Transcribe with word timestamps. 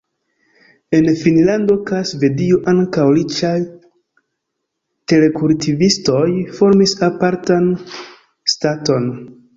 En 0.99 1.09
Finnlando 1.23 1.73
kaj 1.89 1.99
Svedio 2.11 2.57
ankaŭ 2.71 3.05
riĉaj 3.19 3.53
terkultivistoj 5.13 6.25
formis 6.61 6.99
apartan 7.13 7.69
"Staton". 8.57 9.11